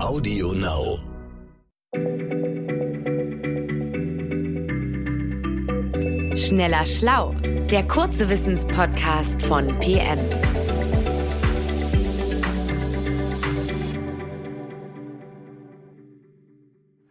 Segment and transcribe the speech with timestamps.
[0.00, 0.98] Audio Now.
[6.36, 7.34] Schneller Schlau,
[7.70, 10.18] der kurze Wissenspodcast von PM.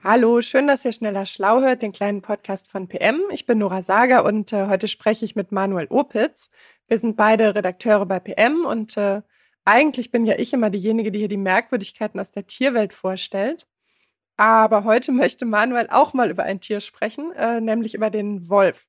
[0.01, 3.21] Hallo, schön, dass ihr schneller schlau hört, den kleinen Podcast von PM.
[3.31, 6.49] Ich bin Nora Sager und äh, heute spreche ich mit Manuel Opitz.
[6.87, 9.21] Wir sind beide Redakteure bei PM und äh,
[9.67, 13.67] eigentlich bin ja ich immer diejenige, die hier die Merkwürdigkeiten aus der Tierwelt vorstellt.
[14.37, 18.87] Aber heute möchte Manuel auch mal über ein Tier sprechen, äh, nämlich über den Wolf.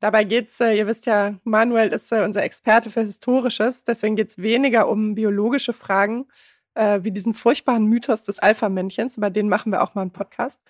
[0.00, 4.38] Dabei geht's, äh, ihr wisst ja, Manuel ist äh, unser Experte für Historisches, deswegen geht's
[4.38, 6.26] weniger um biologische Fragen,
[6.74, 10.60] äh, wie diesen furchtbaren Mythos des Alpha-Männchens, über den machen wir auch mal einen Podcast.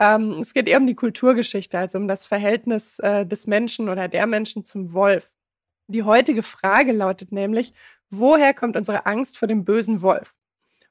[0.00, 4.06] Ähm, es geht eher um die Kulturgeschichte, also um das Verhältnis äh, des Menschen oder
[4.06, 5.32] der Menschen zum Wolf.
[5.88, 7.72] Die heutige Frage lautet nämlich,
[8.10, 10.34] woher kommt unsere Angst vor dem bösen Wolf?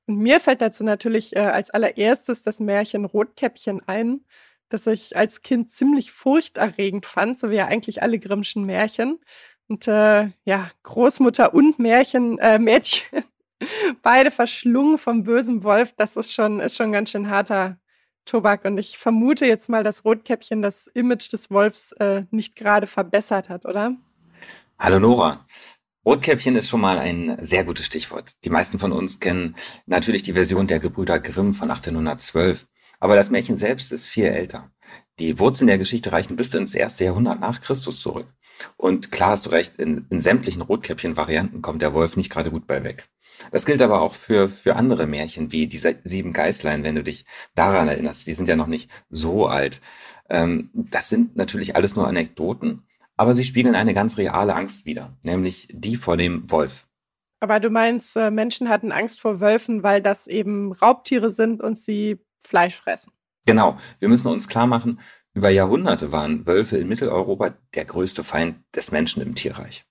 [0.07, 4.21] Und mir fällt dazu natürlich äh, als allererstes das Märchen Rotkäppchen ein,
[4.70, 9.20] das ich als Kind ziemlich furchterregend fand, so wie ja eigentlich alle Grimmschen Märchen.
[9.68, 13.23] Und äh, ja, Großmutter und Märchen, äh, Mädchen,
[14.01, 17.77] beide verschlungen vom bösen Wolf, das ist schon, ist schon ganz schön harter
[18.23, 18.63] Tobak.
[18.65, 23.49] Und ich vermute jetzt mal, dass Rotkäppchen das Image des Wolfs äh, nicht gerade verbessert
[23.49, 23.95] hat, oder?
[24.79, 25.45] Hallo Nora.
[26.08, 28.32] Rotkäppchen ist schon mal ein sehr gutes Stichwort.
[28.46, 32.66] Die meisten von uns kennen natürlich die Version der Gebrüder Grimm von 1812.
[33.02, 34.72] Aber das Märchen selbst ist viel älter.
[35.20, 38.28] Die Wurzeln der Geschichte reichen bis ins erste Jahrhundert nach Christus zurück.
[38.78, 42.68] Und klar hast du recht, in, in sämtlichen Rotkäppchen-Varianten kommt der Wolf nicht gerade gut
[42.68, 43.10] bei weg.
[43.52, 47.26] Das gilt aber auch für, für andere Märchen, wie die sieben Geißlein, wenn du dich
[47.54, 48.28] daran erinnerst.
[48.28, 49.82] Wir sind ja noch nicht so alt.
[50.30, 52.87] Ähm, das sind natürlich alles nur Anekdoten,
[53.18, 56.87] aber sie spiegeln eine ganz reale Angst wider, nämlich die vor dem Wolf.
[57.40, 61.77] Aber du meinst, äh, Menschen hatten Angst vor Wölfen, weil das eben Raubtiere sind und
[61.77, 63.12] sie Fleisch fressen.
[63.45, 63.77] Genau.
[63.99, 65.00] Wir müssen uns klar machen,
[65.34, 69.85] über Jahrhunderte waren Wölfe in Mitteleuropa der größte Feind des Menschen im Tierreich.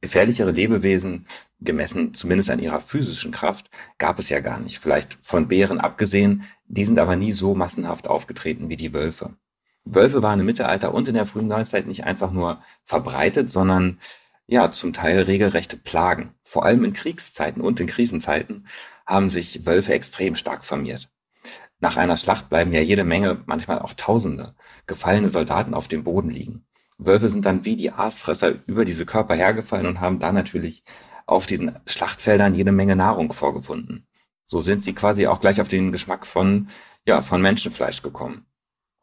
[0.00, 1.26] Gefährlichere Lebewesen,
[1.60, 4.78] gemessen zumindest an ihrer physischen Kraft, gab es ja gar nicht.
[4.78, 9.36] Vielleicht von Bären abgesehen, die sind aber nie so massenhaft aufgetreten wie die Wölfe.
[9.86, 13.98] Wölfe waren im Mittelalter und in der frühen Neuzeit nicht einfach nur verbreitet, sondern
[14.46, 16.34] ja, zum Teil regelrechte Plagen.
[16.42, 18.66] Vor allem in Kriegszeiten und in Krisenzeiten
[19.06, 21.08] haben sich Wölfe extrem stark vermehrt.
[21.78, 24.54] Nach einer Schlacht bleiben ja jede Menge, manchmal auch Tausende,
[24.86, 26.64] gefallene Soldaten auf dem Boden liegen.
[26.98, 30.82] Wölfe sind dann wie die Aasfresser über diese Körper hergefallen und haben da natürlich
[31.26, 34.06] auf diesen Schlachtfeldern jede Menge Nahrung vorgefunden.
[34.46, 36.68] So sind sie quasi auch gleich auf den Geschmack von,
[37.06, 38.46] ja, von Menschenfleisch gekommen.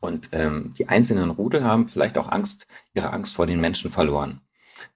[0.04, 4.42] Und ähm, die einzelnen Rudel haben vielleicht auch Angst, ihre Angst vor den Menschen verloren.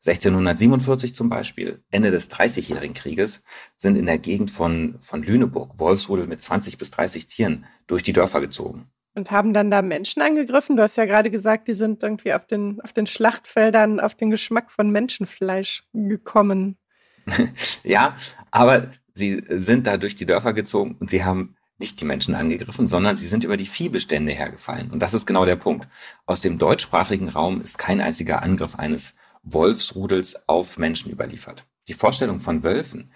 [0.06, 3.42] 1647 zum Beispiel, Ende des Dreißigjährigen Krieges,
[3.78, 8.12] sind in der Gegend von, von Lüneburg Wolfsrudel mit 20 bis 30 Tieren durch die
[8.12, 8.92] Dörfer gezogen.
[9.16, 10.76] Und haben dann da Menschen angegriffen?
[10.76, 14.30] Du hast ja gerade gesagt, die sind irgendwie auf den, auf den Schlachtfeldern auf den
[14.30, 16.78] Geschmack von Menschenfleisch gekommen.
[17.84, 18.18] ja,
[18.52, 22.88] aber sie sind da durch die Dörfer gezogen und sie haben nicht die Menschen angegriffen,
[22.88, 24.92] sondern sie sind über die Viehbestände hergefallen.
[24.92, 25.88] Und das ist genau der Punkt.
[26.26, 31.66] Aus dem deutschsprachigen Raum ist kein einziger Angriff eines Wolfsrudels auf Menschen überliefert.
[31.88, 33.12] Die Vorstellung von Wölfen,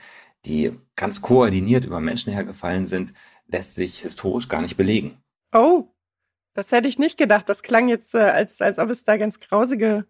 [0.45, 3.13] die ganz koordiniert über Menschen hergefallen sind,
[3.47, 5.17] lässt sich historisch gar nicht belegen.
[5.53, 5.89] Oh,
[6.53, 7.49] das hätte ich nicht gedacht.
[7.49, 10.05] Das klang jetzt, äh, als, als ob es da ganz grausige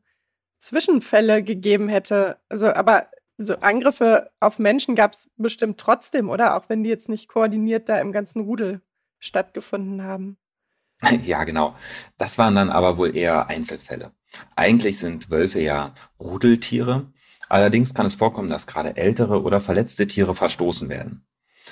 [0.59, 2.37] Zwischenfälle gegeben hätte.
[2.49, 3.07] Also, aber
[3.37, 6.55] so Angriffe auf Menschen gab es bestimmt trotzdem, oder?
[6.55, 8.81] Auch wenn die jetzt nicht koordiniert da im ganzen Rudel
[9.19, 10.37] stattgefunden haben.
[11.23, 11.75] Ja, genau.
[12.17, 14.11] Das waren dann aber wohl eher Einzelfälle.
[14.55, 17.11] Eigentlich sind Wölfe ja Rudeltiere.
[17.49, 21.25] Allerdings kann es vorkommen, dass gerade ältere oder verletzte Tiere verstoßen werden.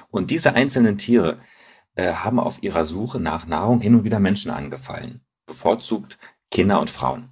[0.09, 1.39] Und diese einzelnen Tiere
[1.95, 5.21] äh, haben auf ihrer Suche nach Nahrung hin und wieder Menschen angefallen.
[5.45, 6.17] Bevorzugt
[6.51, 7.29] Kinder und Frauen.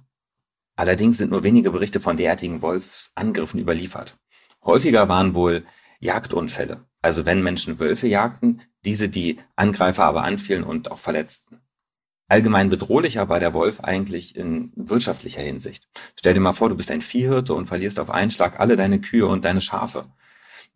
[0.78, 4.16] Allerdings sind nur wenige Berichte von derartigen Wolfsangriffen überliefert.
[4.64, 5.66] Häufiger waren wohl
[5.98, 11.58] Jagdunfälle, also wenn Menschen Wölfe jagten, diese die Angreifer aber anfielen und auch verletzten.
[12.28, 15.88] Allgemein bedrohlicher war der Wolf eigentlich in wirtschaftlicher Hinsicht.
[16.16, 19.00] Stell dir mal vor, du bist ein Viehhirte und verlierst auf einen Schlag alle deine
[19.00, 20.12] Kühe und deine Schafe.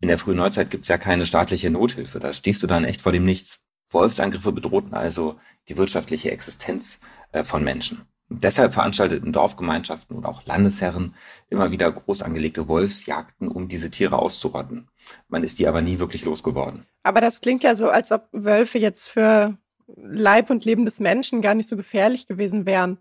[0.01, 3.13] In der frühen Neuzeit gibt's ja keine staatliche Nothilfe, da stehst du dann echt vor
[3.13, 3.61] dem Nichts.
[3.89, 5.39] Wolfsangriffe bedrohten also
[5.69, 6.99] die wirtschaftliche Existenz
[7.31, 8.01] äh, von Menschen.
[8.41, 11.15] Deshalb veranstalteten Dorfgemeinschaften und auch Landesherren
[11.49, 14.89] immer wieder groß angelegte Wolfsjagden, um diese Tiere auszurotten.
[15.27, 16.85] Man ist die aber nie wirklich losgeworden.
[17.03, 19.57] Aber das klingt ja so, als ob Wölfe jetzt für
[19.95, 22.99] Leib und Leben des Menschen gar nicht so gefährlich gewesen wären.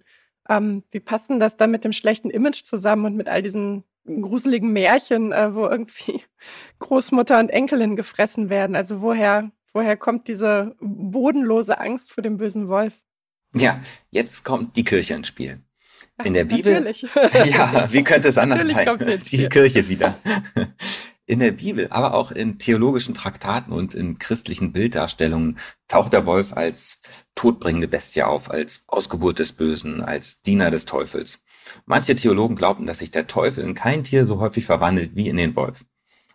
[0.49, 3.84] Ähm, wie passt denn das dann mit dem schlechten Image zusammen und mit all diesen
[4.05, 6.23] gruseligen Märchen, äh, wo irgendwie
[6.81, 8.75] Großmutter und Enkelin gefressen werden?
[8.75, 13.00] Also woher Woher kommt diese bodenlose Angst vor dem bösen Wolf?
[13.54, 15.60] Ja, jetzt kommt die Kirche ins Spiel.
[16.25, 16.75] In der Bibel.
[16.81, 17.06] Natürlich.
[17.52, 18.87] Ja, wie könnte es anders Natürlich sein?
[18.87, 19.49] Kommt sie ins die.
[19.49, 20.16] Kirche wieder.
[21.26, 25.58] In der Bibel, aber auch in theologischen Traktaten und in christlichen Bilddarstellungen
[25.88, 27.00] taucht der Wolf als
[27.34, 31.38] todbringende Bestie auf, als Ausgeburt des Bösen, als Diener des Teufels.
[31.87, 35.37] Manche Theologen glauben, dass sich der Teufel in kein Tier so häufig verwandelt wie in
[35.37, 35.84] den Wolf.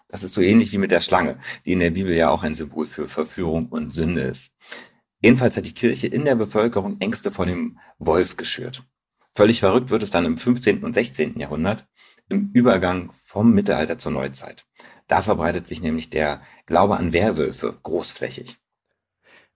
[0.08, 2.56] Das ist so ähnlich wie mit der Schlange, die in der Bibel ja auch ein
[2.56, 4.52] Symbol für Verführung und Sünde ist.
[5.27, 8.83] Jedenfalls hat die Kirche in der Bevölkerung Ängste vor dem Wolf geschürt.
[9.35, 10.85] Völlig verrückt wird es dann im 15.
[10.85, 11.38] und 16.
[11.38, 11.85] Jahrhundert,
[12.29, 14.65] im Übergang vom Mittelalter zur Neuzeit.
[15.07, 18.57] Da verbreitet sich nämlich der Glaube an Werwölfe großflächig.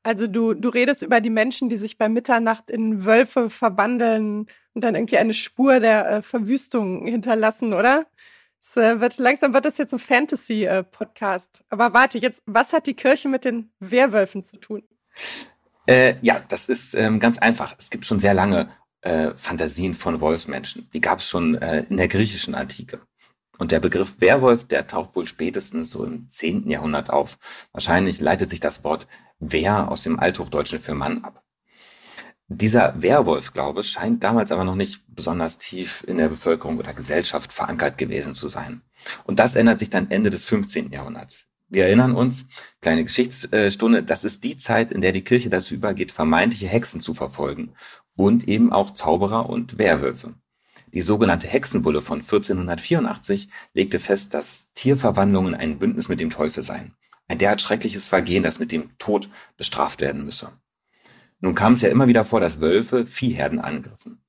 [0.04, 4.84] Also du, du redest über die Menschen, die sich bei Mitternacht in Wölfe verwandeln und
[4.84, 8.08] dann irgendwie eine Spur der äh, Verwüstung hinterlassen, oder?
[8.62, 11.64] Es, äh, wird, langsam wird das jetzt ein Fantasy-Podcast.
[11.70, 14.84] Aber warte, jetzt, was hat die Kirche mit den Werwölfen zu tun?
[15.88, 17.76] Äh, ja, das ist ähm, ganz einfach.
[17.78, 18.70] Es gibt schon sehr lange
[19.02, 20.90] äh, Fantasien von Wolfsmenschen.
[20.94, 23.02] Die gab es schon äh, in der griechischen Antike.
[23.58, 26.70] Und der Begriff Werwolf, der taucht wohl spätestens so im 10.
[26.70, 27.38] Jahrhundert auf.
[27.74, 29.08] Wahrscheinlich leitet sich das Wort
[29.40, 31.44] Wer aus dem Althochdeutschen für Mann ab.
[32.48, 37.98] Dieser Werwolf-Glaube scheint damals aber noch nicht besonders tief in der Bevölkerung oder Gesellschaft verankert
[37.98, 38.82] gewesen zu sein.
[39.24, 40.92] Und das ändert sich dann Ende des 15.
[40.92, 41.46] Jahrhunderts.
[41.72, 42.46] Wir erinnern uns,
[42.82, 47.14] kleine Geschichtsstunde, das ist die Zeit, in der die Kirche dazu übergeht, vermeintliche Hexen zu
[47.14, 47.76] verfolgen
[48.18, 50.34] und eben auch Zauberer und Werwölfe.
[50.94, 56.94] Die sogenannte Hexenbulle von 1484 legte fest, dass Tierverwandlungen ein Bündnis mit dem Teufel seien.
[57.30, 60.52] Ein derart schreckliches Vergehen, das mit dem Tod bestraft werden müsse.
[61.40, 64.22] Nun kam es ja immer wieder vor, dass Wölfe Viehherden angriffen.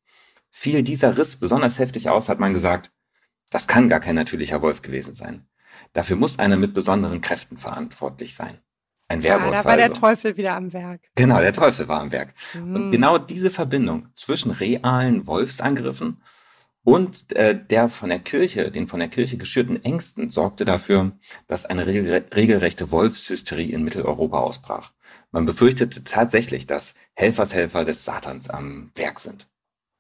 [0.48, 2.92] Fiel dieser Riss besonders heftig aus, hat man gesagt,
[3.50, 5.48] das kann gar kein natürlicher Wolf gewesen sein.
[5.92, 8.58] Dafür muss einer mit besonderen Kräften verantwortlich sein.
[9.08, 9.52] Ein Werwolf.
[9.52, 9.86] Ja, da war also.
[9.86, 11.02] der Teufel wieder am Werk.
[11.14, 12.34] Genau, der Teufel war am Werk.
[12.52, 12.74] Hm.
[12.74, 16.22] Und genau diese Verbindung zwischen realen Wolfsangriffen
[16.84, 21.12] und äh, der von der Kirche, den von der Kirche geschürten Ängsten sorgte dafür,
[21.46, 24.92] dass eine regel regelrechte Wolfshysterie in Mitteleuropa ausbrach.
[25.30, 29.46] Man befürchtete tatsächlich, dass Helfershelfer des Satans am Werk sind.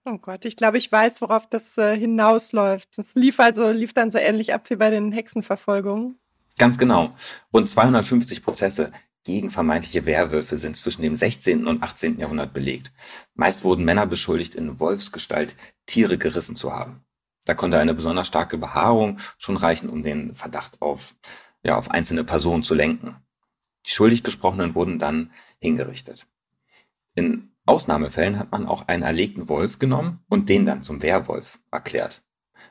[0.04, 2.98] Oh Gott, ich glaube, ich weiß, worauf das äh, hinausläuft.
[2.98, 6.18] Das lief also, lief dann so ähnlich ab wie bei den Hexenverfolgungen.
[6.58, 7.14] Ganz genau.
[7.52, 8.92] Rund 250 Prozesse
[9.24, 11.66] gegen vermeintliche Werwölfe sind zwischen dem 16.
[11.68, 12.18] und 18.
[12.18, 12.92] Jahrhundert belegt.
[13.34, 15.56] Meist wurden Männer beschuldigt, in Wolfsgestalt
[15.86, 17.04] Tiere gerissen zu haben.
[17.44, 21.14] Da konnte eine besonders starke Behaarung schon reichen, um den Verdacht auf,
[21.62, 23.16] ja, auf einzelne Personen zu lenken.
[23.86, 26.26] Die schuldig Gesprochenen wurden dann hingerichtet.
[27.14, 32.22] In Ausnahmefällen hat man auch einen erlegten Wolf genommen und den dann zum Werwolf erklärt.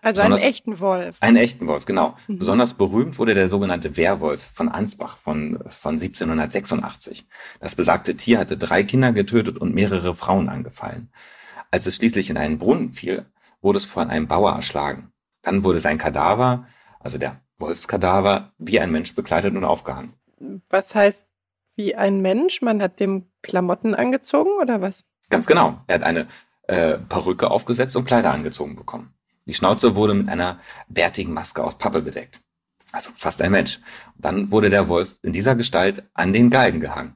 [0.02, 1.18] Also einen Besonders- echten Wolf.
[1.20, 2.16] Einen echten Wolf, genau.
[2.28, 2.40] Mhm.
[2.40, 7.28] Besonders berühmt wurde der sogenannte Werwolf von Ansbach von, von 1786.
[7.60, 11.12] Das besagte Tier hatte drei Kinder getötet und mehrere Frauen angefallen.
[11.72, 13.26] Als es schließlich in einen Brunnen fiel,
[13.62, 15.12] wurde es von einem Bauer erschlagen.
[15.42, 16.68] Dann wurde sein Kadaver,
[17.00, 20.14] also der Wolfskadaver, wie ein Mensch bekleidet und aufgehangen.
[20.70, 21.28] Was heißt
[21.76, 22.62] wie ein Mensch?
[22.62, 25.06] Man hat dem Klamotten angezogen oder was?
[25.30, 25.82] Ganz genau.
[25.88, 26.28] Er hat eine
[26.64, 29.14] äh, Perücke aufgesetzt und Kleider angezogen bekommen.
[29.46, 32.42] Die Schnauze wurde mit einer bärtigen Maske aus Pappe bedeckt.
[32.92, 33.78] Also fast ein Mensch.
[34.16, 37.16] Und dann wurde der Wolf in dieser Gestalt an den Galgen gehangen.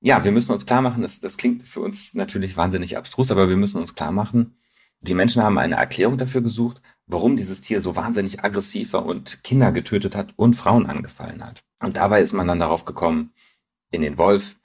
[0.00, 3.48] Ja, wir müssen uns klar machen, das, das klingt für uns natürlich wahnsinnig abstrus, aber
[3.48, 4.56] wir müssen uns klar machen,
[5.00, 9.42] die Menschen haben eine Erklärung dafür gesucht, warum dieses Tier so wahnsinnig aggressiv war und
[9.44, 11.62] Kinder getötet hat und Frauen angefallen hat.
[11.80, 13.32] Und dabei ist man dann darauf gekommen,
[13.90, 14.56] in den Wolf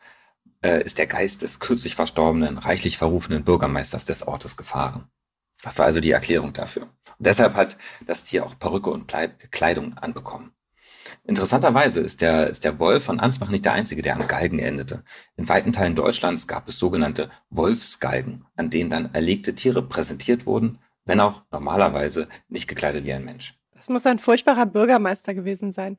[0.62, 5.10] äh, ist der Geist des kürzlich verstorbenen, reichlich verrufenen Bürgermeisters des Ortes gefahren.
[5.62, 6.84] Das war also die Erklärung dafür.
[6.84, 10.54] Und deshalb hat das Tier auch Perücke und Kleid- Kleidung anbekommen.
[11.26, 15.04] Interessanterweise ist der, ist der Wolf von Ansbach nicht der einzige, der am Galgen endete.
[15.36, 20.80] In weiten Teilen Deutschlands gab es sogenannte Wolfsgalgen, an denen dann erlegte Tiere präsentiert wurden,
[21.06, 23.56] wenn auch normalerweise nicht gekleidet wie ein Mensch.
[23.74, 25.98] Das muss ein furchtbarer Bürgermeister gewesen sein.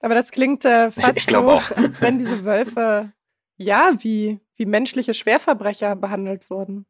[0.00, 3.12] Aber das klingt äh, fast so, als wenn diese Wölfe
[3.58, 6.86] ja wie, wie menschliche Schwerverbrecher behandelt wurden.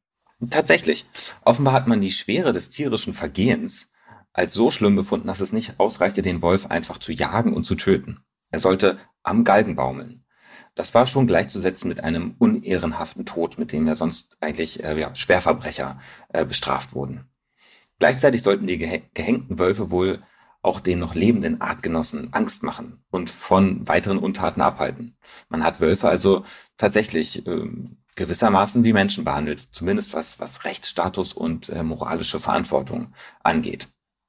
[0.50, 1.06] Tatsächlich.
[1.44, 3.90] Offenbar hat man die Schwere des tierischen Vergehens
[4.32, 7.75] als so schlimm befunden, dass es nicht ausreichte, den Wolf einfach zu jagen und zu
[7.75, 8.20] töten.
[8.50, 10.25] Er sollte am Galgen baumeln.
[10.76, 15.12] Das war schon gleichzusetzen mit einem unehrenhaften Tod, mit dem ja sonst eigentlich äh, ja,
[15.14, 15.98] Schwerverbrecher
[16.28, 17.28] äh, bestraft wurden.
[17.98, 20.22] Gleichzeitig sollten die gehä- gehängten Wölfe wohl
[20.68, 25.16] auch den noch lebenden Artgenossen Angst machen und von weiteren Untaten abhalten.
[25.48, 26.44] Man hat Wölfe also
[26.76, 33.88] tatsächlich ähm, gewissermaßen wie Menschen behandelt, zumindest was, was Rechtsstatus und äh, moralische Verantwortung angeht.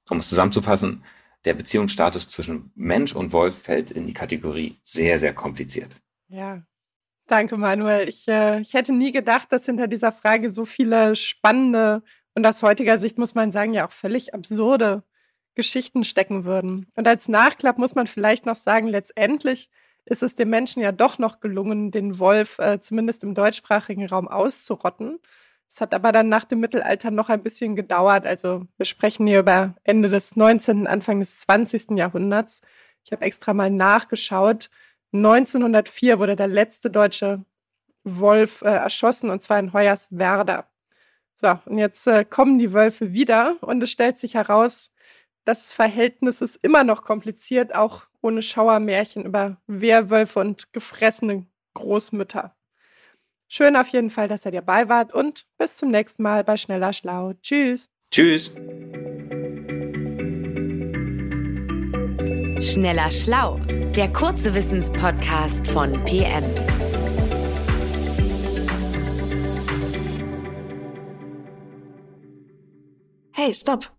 [0.10, 1.03] Um es zusammenzufassen,
[1.43, 5.93] der Beziehungsstatus zwischen Mensch und Wolf fällt in die Kategorie sehr, sehr kompliziert.
[6.29, 6.63] Ja,
[7.27, 8.08] danke Manuel.
[8.08, 12.01] Ich, äh, ich hätte nie gedacht, dass hinter dieser Frage so viele spannende
[12.34, 15.03] und aus heutiger Sicht muss man sagen, ja auch völlig absurde
[15.60, 16.88] Geschichten stecken würden.
[16.96, 19.70] Und als Nachklapp muss man vielleicht noch sagen, letztendlich
[20.06, 24.30] ist es dem Menschen ja doch noch gelungen, den Wolf äh, zumindest im deutschsprachigen Raum
[24.30, 25.20] auszurotten.
[25.68, 28.25] Es hat aber dann nach dem Mittelalter noch ein bisschen gedauert.
[28.25, 31.98] Also wir sprechen hier über Ende des 19., Anfang des 20.
[31.98, 32.62] Jahrhunderts.
[33.04, 34.70] Ich habe extra mal nachgeschaut.
[35.12, 37.44] 1904 wurde der letzte deutsche
[38.06, 40.70] Wolf äh, erschossen und zwar in Hoyerswerda.
[41.36, 44.92] So, und jetzt äh, kommen die Wölfe wieder und es stellt sich heraus,
[45.50, 52.56] das Verhältnis ist immer noch kompliziert, auch ohne Schauermärchen über Wehrwölfe und gefressene Großmütter.
[53.48, 56.94] Schön auf jeden Fall, dass ihr dabei wart und bis zum nächsten Mal bei Schneller
[56.94, 57.34] Schlau.
[57.41, 57.89] Tschüss.
[58.12, 58.51] Tschüss.
[62.62, 63.60] Schneller Schlau,
[63.96, 66.44] der kurze Wissenspodcast von PM.
[73.32, 73.99] Hey, stopp!